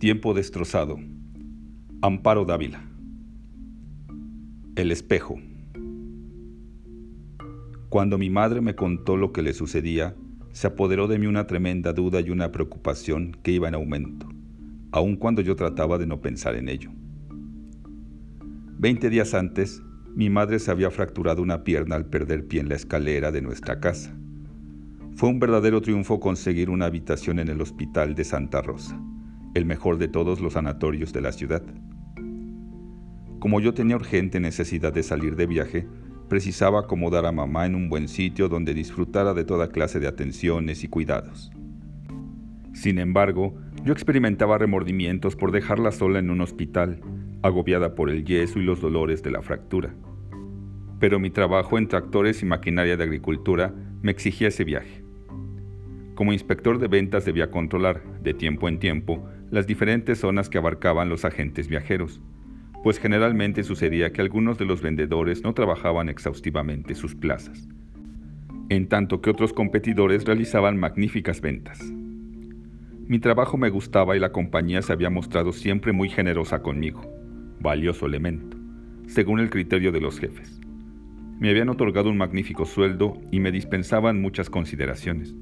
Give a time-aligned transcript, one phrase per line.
[0.00, 0.96] Tiempo destrozado.
[2.00, 2.82] Amparo Dávila.
[4.74, 5.38] El espejo.
[7.90, 10.16] Cuando mi madre me contó lo que le sucedía,
[10.52, 14.26] se apoderó de mí una tremenda duda y una preocupación que iba en aumento,
[14.90, 16.90] aun cuando yo trataba de no pensar en ello.
[18.78, 19.82] Veinte días antes,
[20.14, 23.80] mi madre se había fracturado una pierna al perder pie en la escalera de nuestra
[23.80, 24.16] casa.
[25.14, 28.98] Fue un verdadero triunfo conseguir una habitación en el hospital de Santa Rosa
[29.54, 31.62] el mejor de todos los sanatorios de la ciudad.
[33.40, 35.86] Como yo tenía urgente necesidad de salir de viaje,
[36.28, 40.84] precisaba acomodar a mamá en un buen sitio donde disfrutara de toda clase de atenciones
[40.84, 41.50] y cuidados.
[42.72, 43.54] Sin embargo,
[43.84, 47.00] yo experimentaba remordimientos por dejarla sola en un hospital,
[47.42, 49.94] agobiada por el yeso y los dolores de la fractura.
[51.00, 54.99] Pero mi trabajo en tractores y maquinaria de agricultura me exigía ese viaje.
[56.20, 61.08] Como inspector de ventas debía controlar, de tiempo en tiempo, las diferentes zonas que abarcaban
[61.08, 62.20] los agentes viajeros,
[62.84, 67.66] pues generalmente sucedía que algunos de los vendedores no trabajaban exhaustivamente sus plazas,
[68.68, 71.80] en tanto que otros competidores realizaban magníficas ventas.
[71.80, 77.00] Mi trabajo me gustaba y la compañía se había mostrado siempre muy generosa conmigo,
[77.60, 78.58] valioso elemento,
[79.06, 80.60] según el criterio de los jefes.
[81.38, 85.34] Me habían otorgado un magnífico sueldo y me dispensaban muchas consideraciones.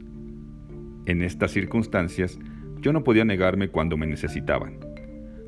[1.08, 2.38] En estas circunstancias,
[2.82, 4.78] yo no podía negarme cuando me necesitaban.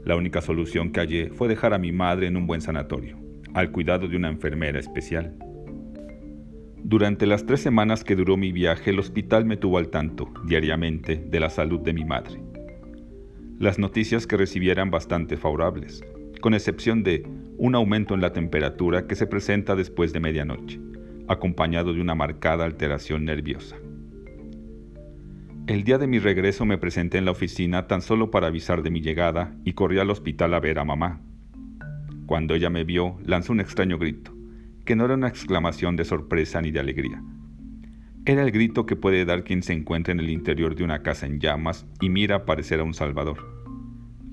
[0.07, 3.19] La única solución que hallé fue dejar a mi madre en un buen sanatorio,
[3.53, 5.37] al cuidado de una enfermera especial.
[6.83, 11.17] Durante las tres semanas que duró mi viaje, el hospital me tuvo al tanto, diariamente,
[11.17, 12.41] de la salud de mi madre.
[13.59, 16.03] Las noticias que recibí eran bastante favorables,
[16.41, 17.23] con excepción de
[17.59, 20.81] un aumento en la temperatura que se presenta después de medianoche,
[21.29, 23.77] acompañado de una marcada alteración nerviosa.
[25.71, 28.91] El día de mi regreso me presenté en la oficina tan solo para avisar de
[28.91, 31.21] mi llegada y corrí al hospital a ver a mamá.
[32.27, 34.35] Cuando ella me vio, lanzó un extraño grito,
[34.85, 37.23] que no era una exclamación de sorpresa ni de alegría.
[38.27, 41.27] Era el grito que puede dar quien se encuentra en el interior de una casa
[41.27, 43.39] en llamas y mira aparecer a un salvador.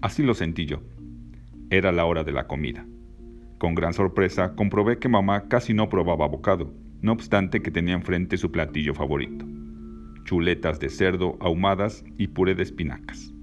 [0.02, 0.82] Así lo sentí yo.
[1.70, 2.84] Era la hora de la comida.
[3.60, 8.38] Con gran sorpresa comprobé que mamá casi no probaba bocado, no obstante que tenía enfrente
[8.38, 9.46] su platillo favorito
[10.28, 13.34] chuletas de cerdo ahumadas y puré de espinacas.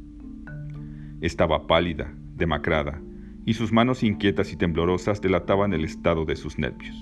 [1.23, 3.01] Estaba pálida, demacrada,
[3.47, 6.95] y sus manos inquietas y temblorosas delataban el estado de sus nervios.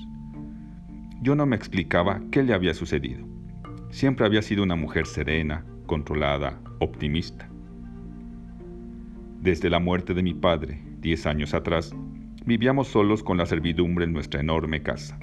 [1.21, 3.27] Yo no me explicaba qué le había sucedido.
[3.91, 7.49] Siempre había sido una mujer serena, controlada, optimista.
[9.41, 11.93] Desde la muerte de mi padre, diez años atrás,
[12.47, 15.19] vivíamos solos con la servidumbre en nuestra enorme casa.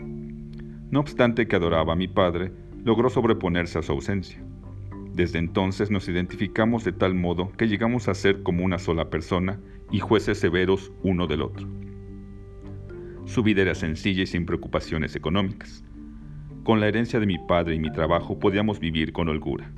[0.91, 2.51] No obstante que adoraba a mi padre,
[2.83, 4.43] logró sobreponerse a su ausencia.
[5.19, 9.59] Desde entonces nos identificamos de tal modo que llegamos a ser como una sola persona
[9.91, 11.67] y jueces severos uno del otro.
[13.25, 15.83] Su vida era sencilla y sin preocupaciones económicas.
[16.63, 19.69] Con la herencia de mi padre y mi trabajo podíamos vivir con holgura.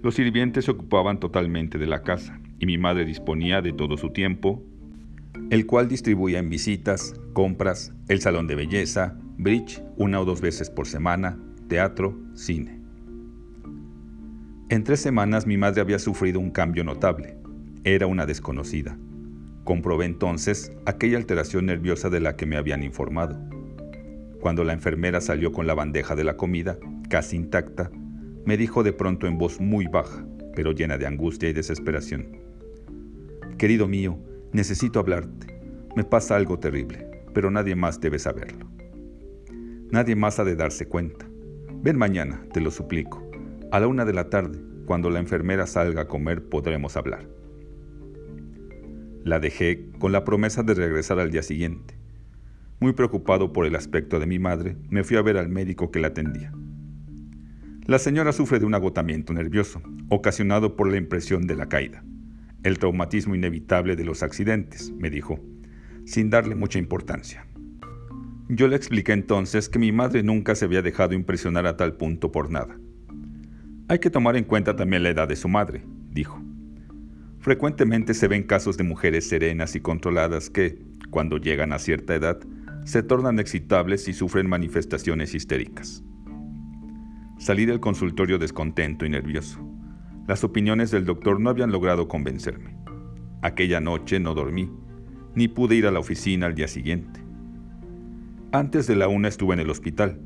[0.00, 4.10] Los sirvientes se ocupaban totalmente de la casa y mi madre disponía de todo su
[4.10, 4.62] tiempo,
[5.50, 10.70] el cual distribuía en visitas, compras, el salón de belleza, bridge una o dos veces
[10.70, 11.36] por semana,
[11.66, 12.83] teatro, cine.
[14.70, 17.36] En tres semanas mi madre había sufrido un cambio notable.
[17.84, 18.96] Era una desconocida.
[19.62, 23.38] Comprobé entonces aquella alteración nerviosa de la que me habían informado.
[24.40, 26.78] Cuando la enfermera salió con la bandeja de la comida,
[27.10, 27.90] casi intacta,
[28.46, 30.26] me dijo de pronto en voz muy baja,
[30.56, 32.38] pero llena de angustia y desesperación.
[33.58, 34.18] Querido mío,
[34.52, 35.46] necesito hablarte.
[35.94, 38.66] Me pasa algo terrible, pero nadie más debe saberlo.
[39.90, 41.26] Nadie más ha de darse cuenta.
[41.82, 43.23] Ven mañana, te lo suplico.
[43.74, 47.26] A la una de la tarde, cuando la enfermera salga a comer, podremos hablar.
[49.24, 51.98] La dejé con la promesa de regresar al día siguiente.
[52.78, 55.98] Muy preocupado por el aspecto de mi madre, me fui a ver al médico que
[55.98, 56.52] la atendía.
[57.86, 62.04] La señora sufre de un agotamiento nervioso, ocasionado por la impresión de la caída,
[62.62, 65.40] el traumatismo inevitable de los accidentes, me dijo,
[66.04, 67.44] sin darle mucha importancia.
[68.48, 72.30] Yo le expliqué entonces que mi madre nunca se había dejado impresionar a tal punto
[72.30, 72.78] por nada
[73.88, 76.40] hay que tomar en cuenta también la edad de su madre, dijo.
[77.38, 80.78] Frecuentemente se ven casos de mujeres serenas y controladas que,
[81.10, 82.38] cuando llegan a cierta edad,
[82.84, 86.02] se tornan excitables y sufren manifestaciones histéricas.
[87.38, 89.60] Salí del consultorio descontento y nervioso.
[90.26, 92.78] Las opiniones del doctor no habían logrado convencerme.
[93.42, 94.70] Aquella noche no dormí,
[95.34, 97.20] ni pude ir a la oficina al día siguiente.
[98.52, 100.20] Antes de la una estuve en el hospital,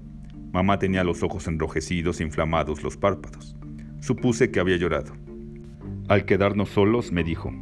[0.53, 3.57] Mamá tenía los ojos enrojecidos, inflamados los párpados.
[4.01, 5.13] Supuse que había llorado.
[6.09, 7.53] Al quedarnos solos, me dijo,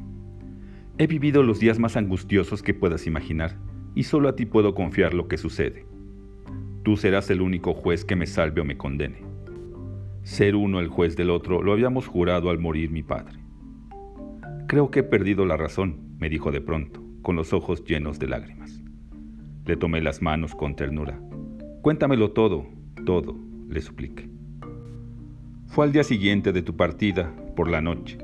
[0.99, 3.59] He vivido los días más angustiosos que puedas imaginar,
[3.95, 5.87] y solo a ti puedo confiar lo que sucede.
[6.85, 9.25] Tú serás el único juez que me salve o me condene.
[10.23, 13.41] Ser uno el juez del otro lo habíamos jurado al morir mi padre.
[14.69, 18.29] Creo que he perdido la razón, me dijo de pronto, con los ojos llenos de
[18.29, 18.83] lágrimas.
[19.65, 21.21] Le tomé las manos con ternura.
[21.83, 22.67] Cuéntamelo todo,
[23.07, 23.35] todo,
[23.71, 24.29] le supliqué.
[25.67, 28.19] Fue al día siguiente de tu partida, por la noche.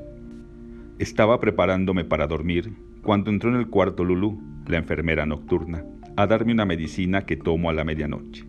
[0.99, 2.71] Estaba preparándome para dormir
[3.01, 5.83] cuando entró en el cuarto Lulú, la enfermera nocturna,
[6.15, 8.45] a darme una medicina que tomo a la medianoche.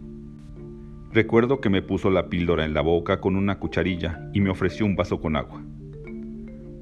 [1.13, 4.85] Recuerdo que me puso la píldora en la boca con una cucharilla y me ofreció
[4.85, 5.63] un vaso con agua.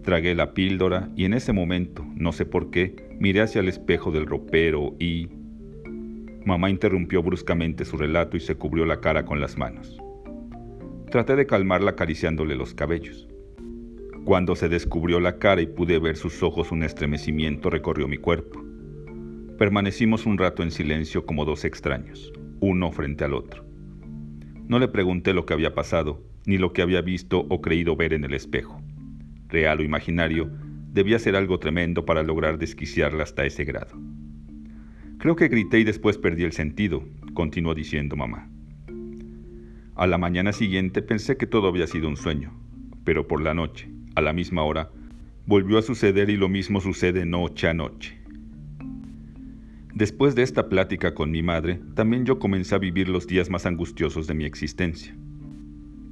[0.02, 4.10] Tragué la píldora y en ese momento, no sé por qué, miré hacia el espejo
[4.10, 5.28] del ropero y...
[6.44, 9.96] Mamá interrumpió bruscamente su relato y se cubrió la cara con las manos.
[11.10, 13.28] Traté de calmarla acariciándole los cabellos.
[14.24, 18.64] Cuando se descubrió la cara y pude ver sus ojos, un estremecimiento recorrió mi cuerpo.
[19.58, 23.64] Permanecimos un rato en silencio como dos extraños, uno frente al otro.
[24.68, 28.12] No le pregunté lo que había pasado, ni lo que había visto o creído ver
[28.12, 28.82] en el espejo
[29.52, 30.50] real o imaginario,
[30.92, 33.94] debía ser algo tremendo para lograr desquiciarla hasta ese grado.
[35.22, 38.50] Creo que grité y después perdí el sentido, continuó diciendo mamá.
[39.94, 42.52] A la mañana siguiente pensé que todo había sido un sueño,
[43.04, 44.90] pero por la noche, a la misma hora,
[45.46, 48.18] volvió a suceder y lo mismo sucede noche a noche.
[49.94, 53.64] Después de esta plática con mi madre, también yo comencé a vivir los días más
[53.64, 55.14] angustiosos de mi existencia.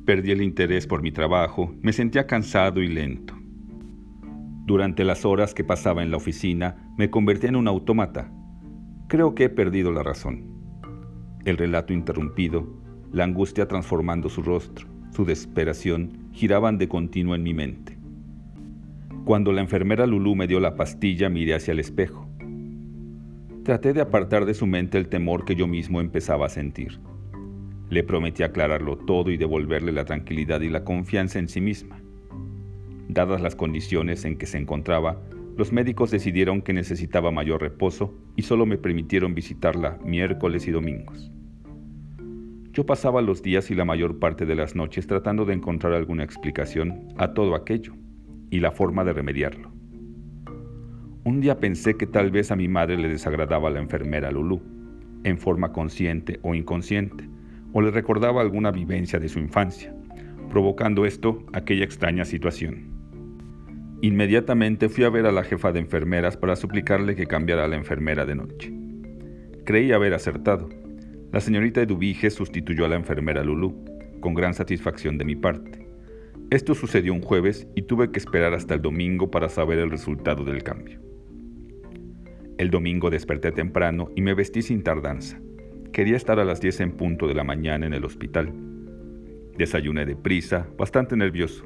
[0.06, 3.34] Perdí el interés por mi trabajo, me sentía cansado y lento.
[4.66, 8.30] Durante las horas que pasaba en la oficina, me convertí en un autómata.
[9.10, 10.44] Creo que he perdido la razón.
[11.44, 12.64] El relato interrumpido,
[13.10, 17.98] la angustia transformando su rostro, su desesperación, giraban de continuo en mi mente.
[19.24, 22.24] Cuando la enfermera Lulú me dio la pastilla, miré hacia el espejo.
[23.64, 27.00] Traté de apartar de su mente el temor que yo mismo empezaba a sentir.
[27.88, 32.00] Le prometí aclararlo todo y devolverle la tranquilidad y la confianza en sí misma.
[33.08, 35.20] Dadas las condiciones en que se encontraba,
[35.60, 41.30] los médicos decidieron que necesitaba mayor reposo y solo me permitieron visitarla miércoles y domingos.
[42.72, 46.24] Yo pasaba los días y la mayor parte de las noches tratando de encontrar alguna
[46.24, 47.92] explicación a todo aquello
[48.48, 49.70] y la forma de remediarlo.
[51.24, 54.62] Un día pensé que tal vez a mi madre le desagradaba la enfermera Lulú,
[55.24, 57.28] en forma consciente o inconsciente,
[57.74, 59.94] o le recordaba alguna vivencia de su infancia,
[60.48, 63.00] provocando esto aquella extraña situación.
[64.02, 67.76] Inmediatamente fui a ver a la jefa de enfermeras para suplicarle que cambiara a la
[67.76, 68.73] enfermera de noche.
[69.64, 70.70] Creí haber acertado.
[71.32, 73.85] La señorita Edubige sustituyó a la enfermera Lulú,
[74.20, 75.87] con gran satisfacción de mi parte.
[76.50, 80.44] Esto sucedió un jueves y tuve que esperar hasta el domingo para saber el resultado
[80.44, 80.99] del cambio.
[82.56, 85.38] El domingo desperté temprano y me vestí sin tardanza.
[85.93, 88.53] Quería estar a las 10 en punto de la mañana en el hospital.
[89.58, 91.64] Desayuné deprisa, bastante nervioso.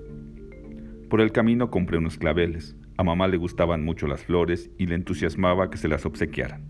[1.14, 2.74] Por el camino compré unos claveles.
[2.96, 6.64] A mamá le gustaban mucho las flores y le entusiasmaba que se las obsequiaran.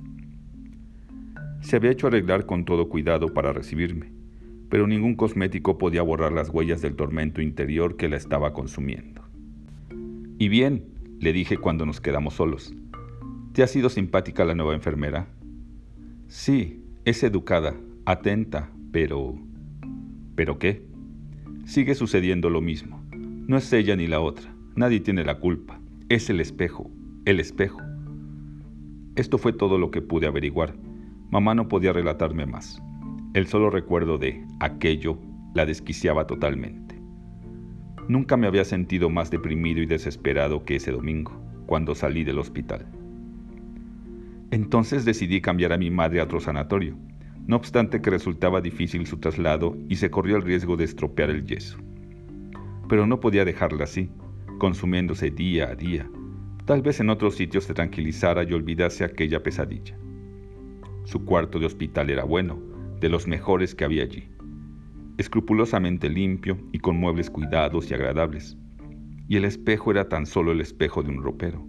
[1.62, 4.12] Se había hecho arreglar con todo cuidado para recibirme,
[4.69, 9.22] pero ningún cosmético podía borrar las huellas del tormento interior que la estaba consumiendo.
[10.39, 10.89] Y bien,
[11.20, 12.74] le dije cuando nos quedamos solos,
[13.55, 15.27] ¿te ha sido simpática la nueva enfermera?
[16.29, 17.74] Sí, es educada,
[18.05, 19.39] atenta, pero...
[20.34, 20.84] ¿Pero qué?
[21.65, 23.04] Sigue sucediendo lo mismo.
[23.46, 24.55] No es ella ni la otra.
[24.74, 25.79] Nadie tiene la culpa.
[26.08, 26.91] Es el espejo.
[27.27, 27.79] El espejo.
[29.17, 30.74] Esto fue todo lo que pude averiguar.
[31.31, 32.82] Mamá no podía relatarme más.
[33.34, 35.19] El solo recuerdo de aquello
[35.55, 36.98] la desquiciaba totalmente.
[38.08, 42.86] Nunca me había sentido más deprimido y desesperado que ese domingo, cuando salí del hospital.
[44.53, 46.96] Entonces decidí cambiar a mi madre a otro sanatorio,
[47.46, 51.44] no obstante que resultaba difícil su traslado y se corrió el riesgo de estropear el
[51.44, 51.83] yeso.
[52.88, 54.10] Pero no podía dejarla así,
[54.58, 56.08] consumiéndose día a día.
[56.64, 59.96] Tal vez en otros sitios se tranquilizara y olvidase aquella pesadilla.
[61.05, 62.58] Su cuarto de hospital era bueno,
[63.00, 64.29] de los mejores que había allí.
[65.19, 68.56] Escrupulosamente limpio y con muebles cuidados y agradables.
[69.29, 71.67] Y el espejo era tan solo el espejo de un ropero.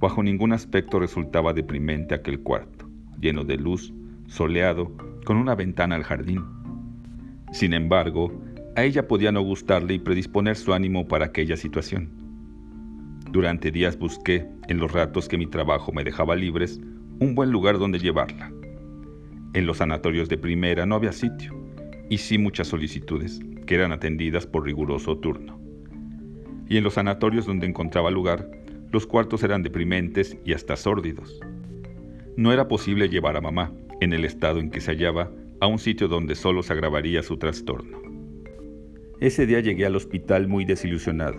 [0.00, 3.94] Bajo ningún aspecto resultaba deprimente aquel cuarto, lleno de luz,
[4.26, 4.90] soleado,
[5.24, 6.42] con una ventana al jardín.
[7.52, 8.32] Sin embargo,
[8.74, 12.10] a ella podía no gustarle y predisponer su ánimo para aquella situación.
[13.30, 16.80] Durante días busqué, en los ratos que mi trabajo me dejaba libres,
[17.20, 18.50] un buen lugar donde llevarla.
[19.54, 21.54] En los sanatorios de primera no había sitio,
[22.08, 25.58] y sí muchas solicitudes, que eran atendidas por riguroso turno.
[26.68, 28.48] Y en los sanatorios donde encontraba lugar,
[28.92, 31.40] Los cuartos eran deprimentes y hasta sórdidos.
[32.36, 35.30] No era posible llevar a mamá, en el estado en que se hallaba,
[35.62, 38.11] a un sitio donde solo se agravaría su trastorno.
[39.22, 41.38] Ese día llegué al hospital muy desilusionado.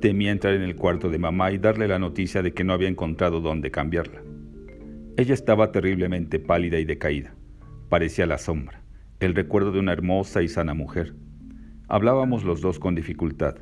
[0.00, 2.88] Temía entrar en el cuarto de mamá y darle la noticia de que no había
[2.88, 4.22] encontrado dónde cambiarla.
[5.18, 7.34] Ella estaba terriblemente pálida y decaída.
[7.90, 8.82] Parecía la sombra,
[9.18, 11.14] el recuerdo de una hermosa y sana mujer.
[11.88, 13.56] Hablábamos los dos con dificultad,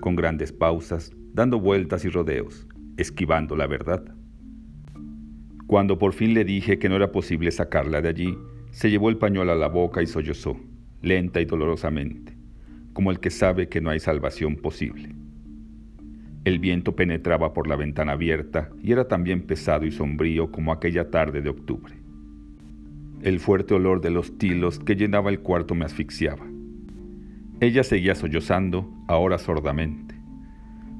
[0.00, 4.02] con grandes pausas, dando vueltas y rodeos, esquivando la verdad.
[5.66, 8.38] Cuando por fin le dije que no era posible sacarla de allí,
[8.70, 10.58] se llevó el pañuelo a la boca y sollozó,
[11.02, 12.33] lenta y dolorosamente,
[12.94, 15.14] como el que sabe que no hay salvación posible.
[16.44, 21.10] El viento penetraba por la ventana abierta y era también pesado y sombrío como aquella
[21.10, 21.94] tarde de octubre.
[23.22, 26.46] El fuerte olor de los tilos que llenaba el cuarto me asfixiaba.
[27.60, 30.14] Ella seguía sollozando, ahora sordamente.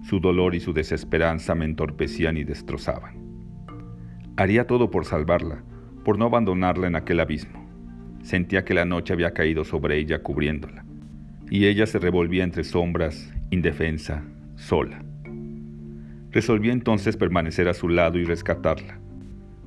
[0.03, 3.17] Su dolor y su desesperanza me entorpecían y destrozaban.
[4.37, 5.63] Haría todo por salvarla,
[6.05, 7.65] por no abandonarla en aquel abismo.
[8.23, 10.84] Sentía que la noche había caído sobre ella cubriéndola,
[11.51, 14.25] y ella se revolvía entre sombras, indefensa,
[14.57, 15.05] sola.
[16.31, 18.99] Resolví entonces permanecer a su lado y rescatarla.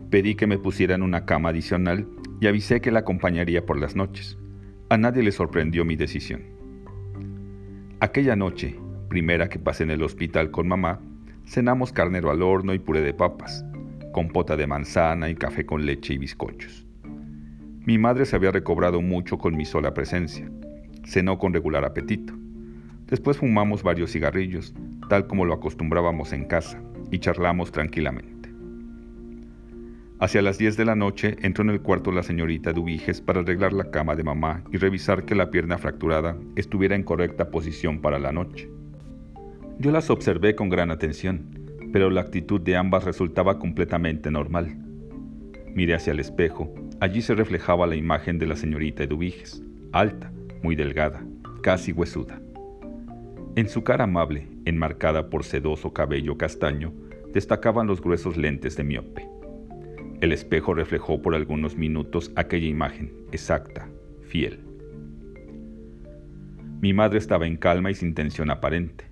[0.10, 2.07] Pedí que me pusieran una cama adicional
[2.41, 4.38] y avisé que la acompañaría por las noches.
[4.89, 6.43] A nadie le sorprendió mi decisión.
[8.00, 8.75] Aquella noche,
[9.10, 11.00] primera que pasé en el hospital con mamá,
[11.46, 13.65] cenamos carnero al horno y puré de papas,
[14.12, 16.86] compota de manzana y café con leche y bizcochos.
[17.86, 20.51] Mi madre se había recobrado mucho con mi sola presencia.
[21.08, 22.34] Cenó con regular apetito.
[23.08, 24.74] Después fumamos varios cigarrillos,
[25.08, 28.50] tal como lo acostumbrábamos en casa, y charlamos tranquilamente.
[30.20, 33.72] Hacia las 10 de la noche entró en el cuarto la señorita Dubiges para arreglar
[33.72, 38.20] la cama de mamá y revisar que la pierna fracturada estuviera en correcta posición para
[38.20, 38.70] la noche.
[39.80, 41.58] Yo las observé con gran atención,
[41.94, 44.76] pero la actitud de ambas resultaba completamente normal.
[45.74, 50.32] Miré hacia el espejo, allí se reflejaba la imagen de la señorita Eduviges, alta,
[50.64, 51.26] muy delgada,
[51.62, 52.42] casi huesuda.
[53.56, 56.94] En su cara amable, enmarcada por sedoso cabello castaño,
[57.34, 59.28] destacaban los gruesos lentes de miope.
[60.22, 63.90] El espejo reflejó por algunos minutos aquella imagen, exacta,
[64.24, 64.60] fiel.
[66.82, 69.06] Mi madre estaba en calma y sin tensión aparente.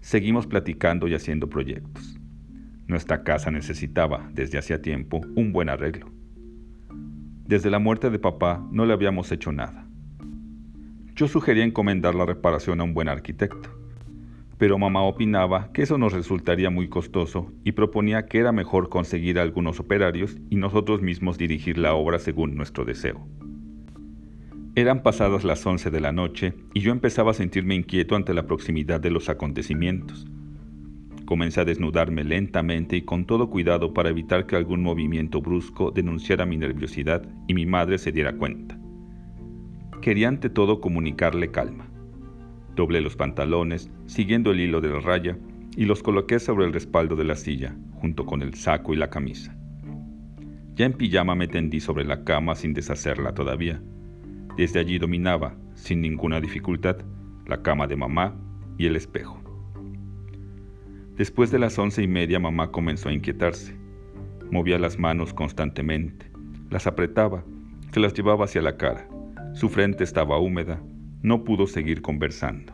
[0.00, 2.18] Seguimos platicando y haciendo proyectos.
[2.86, 6.10] Nuestra casa necesitaba, desde hacía tiempo, un buen arreglo.
[7.44, 9.87] Desde la muerte de papá no le habíamos hecho nada.
[11.18, 13.78] Yo sugería encomendar la reparación a un buen arquitecto
[14.58, 19.38] pero mamá opinaba que eso nos resultaría muy costoso y proponía que era mejor conseguir
[19.38, 23.26] algunos operarios y nosotros mismos dirigir la obra según nuestro deseo.
[24.74, 28.46] Eran pasadas las 11 de la noche y yo empezaba a sentirme inquieto ante la
[28.46, 30.26] proximidad de los acontecimientos.
[31.24, 36.46] Comencé a desnudarme lentamente y con todo cuidado para evitar que algún movimiento brusco denunciara
[36.46, 38.77] mi nerviosidad y mi madre se diera cuenta.
[40.00, 41.88] Quería ante todo comunicarle calma.
[42.76, 45.36] Doblé los pantalones, siguiendo el hilo de la raya,
[45.76, 49.10] y los coloqué sobre el respaldo de la silla, junto con el saco y la
[49.10, 49.56] camisa.
[50.74, 53.82] Ya en pijama me tendí sobre la cama sin deshacerla todavía.
[54.56, 56.98] Desde allí dominaba, sin ninguna dificultad,
[57.46, 58.36] la cama de mamá
[58.76, 59.42] y el espejo.
[61.16, 63.76] Después de las once y media mamá comenzó a inquietarse.
[64.52, 66.30] Movía las manos constantemente,
[66.70, 67.44] las apretaba,
[67.92, 69.08] se las llevaba hacia la cara.
[69.54, 70.80] Su frente estaba húmeda
[71.22, 72.72] no pudo seguir conversando.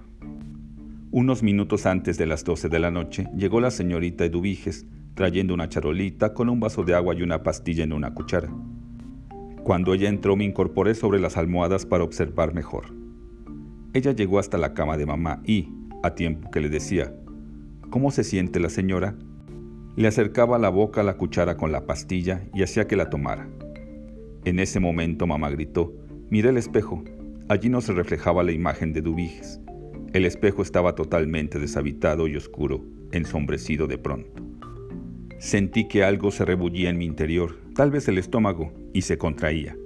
[1.10, 5.68] Unos minutos antes de las 12 de la noche llegó la señorita Eduviges trayendo una
[5.68, 8.52] charolita con un vaso de agua y una pastilla en una cuchara.
[9.62, 12.86] Cuando ella entró me incorporé sobre las almohadas para observar mejor.
[13.94, 15.70] Ella llegó hasta la cama de mamá y,
[16.02, 17.14] a tiempo que le decía,
[17.90, 19.16] ¿Cómo se siente la señora?
[19.96, 23.48] Le acercaba la boca la cuchara con la pastilla y hacía que la tomara.
[24.44, 25.94] En ese momento mamá gritó,
[26.30, 27.02] miré el espejo
[27.46, 29.60] Allí no se reflejaba la imagen de Dubiges.
[30.14, 34.42] El espejo estaba totalmente deshabitado y oscuro, ensombrecido de pronto.
[35.40, 39.76] Sentí que algo se rebullía en mi interior, tal vez el estómago, y se contraía.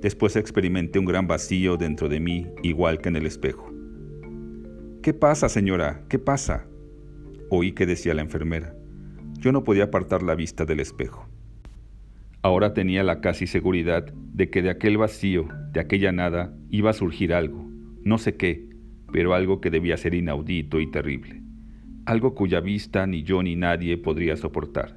[0.00, 3.68] Después experimenté un gran vacío dentro de mí, igual que en el espejo.
[5.02, 6.04] ¿Qué pasa, señora?
[6.08, 6.68] ¿Qué pasa?
[7.50, 8.76] Oí que decía la enfermera.
[9.40, 11.25] Yo no podía apartar la vista del espejo.
[12.46, 16.92] Ahora tenía la casi seguridad de que de aquel vacío, de aquella nada, iba a
[16.92, 17.68] surgir algo,
[18.04, 18.68] no sé qué,
[19.12, 21.42] pero algo que debía ser inaudito y terrible,
[22.04, 24.96] algo cuya vista ni yo ni nadie podría soportar.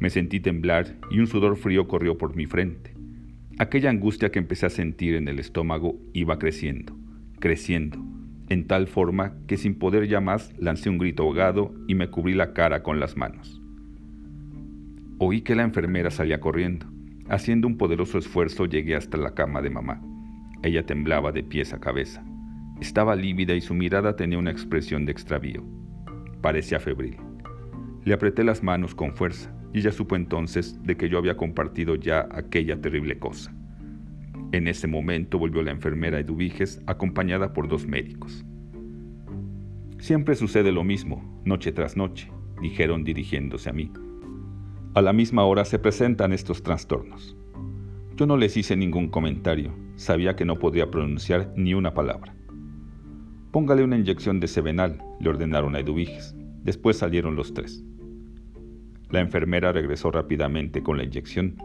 [0.00, 2.92] Me sentí temblar y un sudor frío corrió por mi frente.
[3.60, 6.96] Aquella angustia que empecé a sentir en el estómago iba creciendo,
[7.38, 8.04] creciendo,
[8.48, 12.34] en tal forma que sin poder ya más lancé un grito ahogado y me cubrí
[12.34, 13.61] la cara con las manos.
[15.24, 16.86] Oí que la enfermera salía corriendo.
[17.28, 20.02] Haciendo un poderoso esfuerzo llegué hasta la cama de mamá.
[20.64, 22.24] Ella temblaba de pies a cabeza.
[22.80, 25.64] Estaba lívida y su mirada tenía una expresión de extravío.
[26.40, 27.18] Parecía febril.
[28.04, 31.94] Le apreté las manos con fuerza y ella supo entonces de que yo había compartido
[31.94, 33.54] ya aquella terrible cosa.
[34.50, 38.44] En ese momento volvió la enfermera Eduviges acompañada por dos médicos.
[40.00, 42.28] Siempre sucede lo mismo, noche tras noche,
[42.60, 43.92] dijeron dirigiéndose a mí.
[44.94, 47.36] A la misma hora se presentan estos trastornos.
[48.16, 52.34] Yo no les hice ningún comentario, sabía que no podía pronunciar ni una palabra.
[53.50, 56.34] Póngale una inyección de sevenal, le ordenaron a Eduviges.
[56.62, 57.84] Después salieron los tres.
[59.10, 61.56] La enfermera regresó rápidamente con la inyección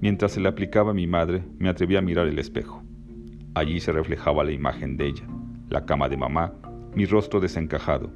[0.00, 2.82] Mientras se le aplicaba a mi madre, me atreví a mirar el espejo.
[3.54, 5.26] Allí se reflejaba la imagen de ella,
[5.70, 6.52] la cama de mamá,
[6.94, 8.12] mi rostro desencajado.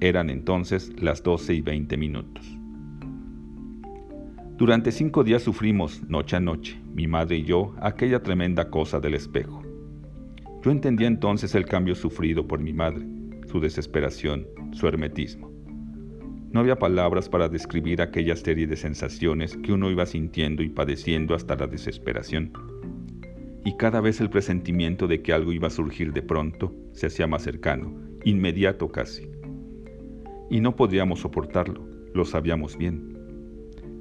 [0.00, 2.55] Eran entonces las 12 y 20 minutos.
[4.56, 9.12] Durante cinco días sufrimos, noche a noche, mi madre y yo, aquella tremenda cosa del
[9.12, 9.62] espejo.
[10.64, 13.06] Yo entendía entonces el cambio sufrido por mi madre,
[13.48, 15.52] su desesperación, su hermetismo.
[16.52, 21.34] No había palabras para describir aquella serie de sensaciones que uno iba sintiendo y padeciendo
[21.34, 22.50] hasta la desesperación.
[23.62, 27.26] Y cada vez el presentimiento de que algo iba a surgir de pronto se hacía
[27.26, 27.92] más cercano,
[28.24, 29.28] inmediato casi.
[30.48, 33.15] Y no podíamos soportarlo, lo sabíamos bien.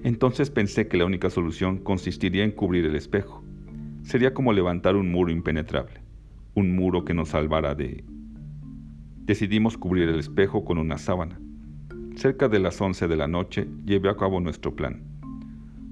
[0.06, 3.44] Entonces pensé que la única solución consistiría en cubrir el espejo.
[4.04, 6.00] Sería como levantar un muro impenetrable,
[6.54, 8.06] un muro que nos salvara de...
[9.26, 11.40] Decidimos cubrir el espejo con una sábana
[12.16, 15.04] Cerca de las 11 de la noche llevé a cabo nuestro plan.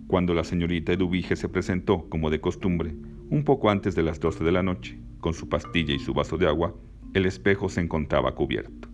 [0.07, 2.95] Cuando la señorita Eduvige se presentó, como de costumbre,
[3.29, 6.37] un poco antes de las 12 de la noche, con su pastilla y su vaso
[6.37, 6.73] de agua,
[7.13, 8.87] el espejo se encontraba cubierto.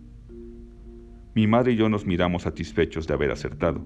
[1.34, 3.84] Mi madre y yo nos miramos satisfechos de haber acertado,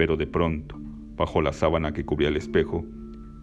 [0.00, 0.76] pero de pronto,
[1.14, 2.86] bajo la sábana que cubría el espejo,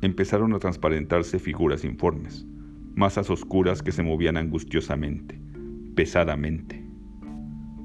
[0.01, 2.47] empezaron a transparentarse figuras informes,
[2.95, 5.39] masas oscuras que se movían angustiosamente,
[5.93, 6.83] pesadamente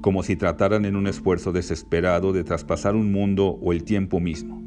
[0.01, 4.59] como si trataran en un esfuerzo desesperado de traspasar un mundo o el tiempo mismo.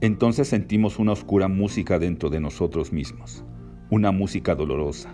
[0.00, 3.44] Entonces sentimos una oscura música dentro de nosotros mismos,
[3.90, 5.12] una música dolorosa,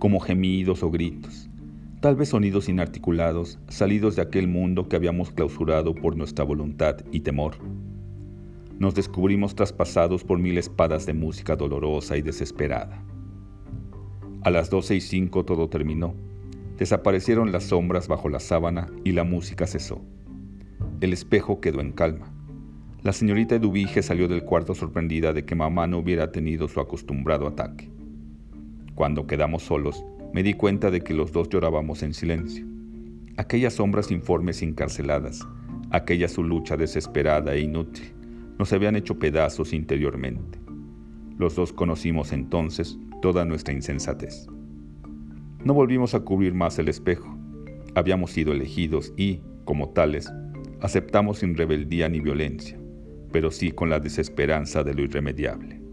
[0.00, 1.48] como gemidos o gritos,
[2.04, 7.20] tal vez sonidos inarticulados salidos de aquel mundo que habíamos clausurado por nuestra voluntad y
[7.20, 7.54] temor.
[8.78, 13.02] Nos descubrimos traspasados por mil espadas de música dolorosa y desesperada.
[14.42, 16.14] A las doce y cinco todo terminó
[16.76, 20.02] Desaparecieron las sombras bajo la sábana y la música cesó.
[21.00, 22.34] El espejo quedó en calma.
[23.00, 27.46] La señorita Eduvige salió del cuarto sorprendida de que mamá no hubiera tenido su acostumbrado
[27.46, 27.90] ataque.
[28.94, 32.66] Cuando quedamos solos, me di cuenta de que los dos llorábamos en silencio.
[33.36, 35.46] Aquellas sombras informes encarceladas,
[35.92, 38.12] aquella su lucha desesperada e inútil,
[38.58, 40.58] nos habían hecho pedazos interiormente.
[41.38, 44.48] Los dos conocimos entonces toda nuestra insensatez.
[45.62, 47.38] No volvimos a cubrir más el espejo.
[47.94, 50.32] Habíamos sido elegidos y, como tales,
[50.80, 52.76] aceptamos sin rebeldía ni violencia,
[53.30, 55.83] pero sí con la desesperanza de lo irremediable.